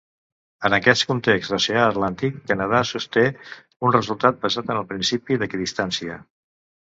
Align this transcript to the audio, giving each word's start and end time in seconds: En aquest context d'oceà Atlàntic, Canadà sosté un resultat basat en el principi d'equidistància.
En 0.69 0.75
aquest 0.75 1.03
context 1.09 1.51
d'oceà 1.55 1.81
Atlàntic, 1.89 2.39
Canadà 2.51 2.79
sosté 2.93 3.25
un 3.89 3.95
resultat 3.97 4.41
basat 4.47 4.73
en 4.77 4.79
el 4.81 4.87
principi 4.95 5.41
d'equidistància. 5.43 6.19